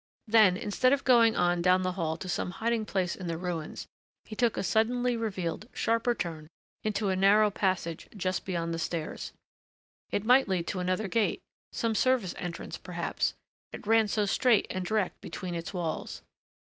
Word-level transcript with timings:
Then, 0.27 0.57
instead 0.57 0.93
of 0.93 1.03
going 1.03 1.35
on 1.35 1.61
down 1.61 1.83
the 1.83 1.91
hall 1.91 2.17
to 2.17 2.27
some 2.27 2.49
hiding 2.57 2.87
place 2.87 3.15
in 3.15 3.27
the 3.27 3.37
ruins, 3.37 3.85
he 4.25 4.35
took 4.35 4.57
a 4.57 4.63
suddenly 4.63 5.15
revealed, 5.15 5.67
sharper 5.73 6.15
turn 6.15 6.47
into 6.83 7.09
a 7.09 7.15
narrow 7.15 7.51
passage 7.51 8.09
just 8.17 8.43
beyond 8.43 8.73
the 8.73 8.79
stairs. 8.79 9.31
It 10.09 10.25
might 10.25 10.47
lead 10.47 10.65
to 10.69 10.79
another 10.79 11.07
gate, 11.07 11.39
some 11.71 11.93
service 11.93 12.33
entrance, 12.39 12.79
perhaps, 12.79 13.35
it 13.71 13.85
ran 13.85 14.07
so 14.07 14.25
straight 14.25 14.65
and 14.71 14.83
direct 14.83 15.21
between 15.21 15.53
its 15.53 15.71
walls. 15.71 16.23